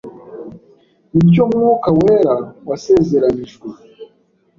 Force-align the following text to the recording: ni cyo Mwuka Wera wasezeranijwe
ni 1.13 1.21
cyo 1.33 1.43
Mwuka 1.51 1.89
Wera 1.99 2.35
wasezeranijwe 2.69 3.67